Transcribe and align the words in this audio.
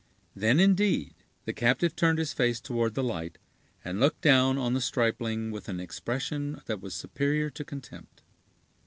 Then, 0.35 0.59
indeed, 0.59 1.13
the 1.45 1.53
captive 1.53 1.95
turned 1.95 2.17
his 2.17 2.33
face 2.33 2.59
toward 2.59 2.95
the 2.95 3.03
light, 3.03 3.37
and 3.85 3.99
looked 3.99 4.21
down 4.21 4.57
on 4.57 4.73
the 4.73 4.81
stripling 4.81 5.51
with 5.51 5.69
an 5.69 5.79
expression 5.79 6.59
that 6.65 6.81
was 6.81 6.95
superior 6.95 7.51
to 7.51 7.63
contempt. 7.63 8.23